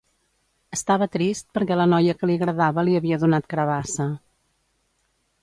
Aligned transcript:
Estava 0.77 1.07
trist 1.15 1.47
perquè 1.57 1.77
la 1.77 1.87
noia 1.91 2.15
que 2.21 2.31
li 2.31 2.39
agradava 2.41 2.87
li 2.89 2.97
havia 3.01 3.21
donat 3.27 3.47
carabassa 3.53 4.09